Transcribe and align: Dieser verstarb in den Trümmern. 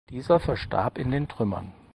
Dieser 0.09 0.39
verstarb 0.39 0.97
in 0.97 1.11
den 1.11 1.27
Trümmern. 1.27 1.73